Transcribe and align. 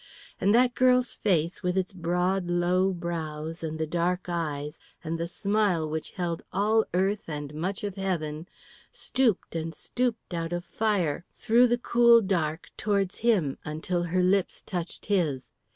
And 0.39 0.49
that 0.55 0.73
girl's 0.73 1.13
face, 1.13 1.61
with 1.61 1.75
the 1.75 1.85
broad 1.95 2.47
low 2.49 2.91
brows 2.91 3.61
and 3.61 3.77
the 3.77 3.85
dark 3.85 4.25
eyes 4.27 4.79
and 5.03 5.19
the 5.19 5.27
smile 5.27 5.87
which 5.87 6.13
held 6.13 6.41
all 6.51 6.85
earth 6.95 7.29
and 7.29 7.53
much 7.53 7.83
of 7.83 7.97
heaven, 7.97 8.47
stooped 8.91 9.53
and 9.55 9.75
stooped 9.75 10.33
out 10.33 10.53
of 10.53 10.65
fire 10.65 11.23
through 11.37 11.67
the 11.67 11.77
cool 11.77 12.19
dark 12.19 12.71
towards 12.77 13.19
him 13.19 13.59
until 13.63 14.01
her 14.05 14.23
lips 14.23 14.63
touched 14.63 15.05
his. 15.05 15.51